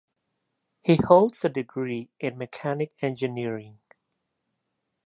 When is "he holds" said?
0.81-1.45